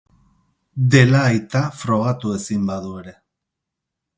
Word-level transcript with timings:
Dela 0.95 1.21
aita, 1.33 1.61
frogatu 1.83 2.35
ezin 2.39 2.67
badu 2.71 2.99
ere. 3.03 3.15